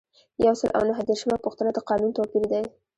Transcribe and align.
یو 0.45 0.53
سل 0.59 0.69
او 0.77 0.83
نهه 0.89 1.01
دیرشمه 1.07 1.37
پوښتنه 1.45 1.69
د 1.73 1.79
قانون 1.89 2.11
توپیر 2.17 2.43
دی. 2.51 2.63